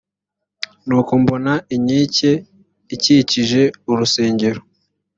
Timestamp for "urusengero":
3.91-4.61